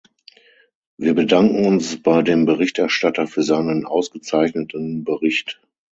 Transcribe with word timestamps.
Wir 0.97 1.13
bedanken 1.13 1.63
uns 1.63 2.01
bei 2.01 2.23
dem 2.23 2.45
Berichterstatter 2.47 3.27
für 3.27 3.43
seinen 3.43 3.85
ausgezeichneten 3.85 5.03
Bericht. 5.03 5.61